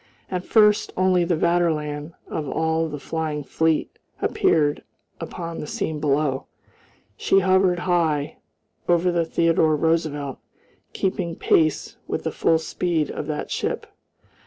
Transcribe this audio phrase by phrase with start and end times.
[0.31, 4.83] At first only the Vaterland of all the flying fleet appeared
[5.19, 6.47] upon the scene below.
[7.17, 8.37] She hovered high,
[8.89, 10.39] over the Theodore Roosevelt,
[10.93, 13.85] keeping pace with the full speed of that ship.